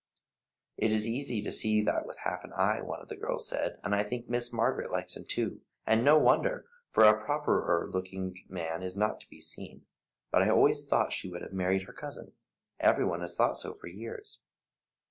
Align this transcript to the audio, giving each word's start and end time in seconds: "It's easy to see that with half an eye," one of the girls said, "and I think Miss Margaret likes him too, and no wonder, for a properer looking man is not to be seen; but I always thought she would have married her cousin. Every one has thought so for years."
"It's 0.77 1.05
easy 1.05 1.43
to 1.43 1.51
see 1.51 1.83
that 1.83 2.07
with 2.07 2.17
half 2.23 2.43
an 2.43 2.53
eye," 2.53 2.81
one 2.81 2.99
of 3.01 3.07
the 3.07 3.15
girls 3.15 3.47
said, 3.47 3.79
"and 3.83 3.93
I 3.93 4.01
think 4.01 4.27
Miss 4.27 4.51
Margaret 4.51 4.89
likes 4.89 5.15
him 5.15 5.25
too, 5.25 5.61
and 5.85 6.03
no 6.03 6.17
wonder, 6.17 6.65
for 6.89 7.03
a 7.03 7.23
properer 7.23 7.85
looking 7.87 8.35
man 8.49 8.81
is 8.81 8.95
not 8.97 9.19
to 9.19 9.29
be 9.29 9.39
seen; 9.39 9.85
but 10.31 10.41
I 10.41 10.49
always 10.49 10.87
thought 10.87 11.13
she 11.13 11.29
would 11.29 11.43
have 11.43 11.53
married 11.53 11.83
her 11.83 11.93
cousin. 11.93 12.31
Every 12.79 13.05
one 13.05 13.19
has 13.21 13.35
thought 13.35 13.59
so 13.59 13.75
for 13.75 13.85
years." 13.85 14.39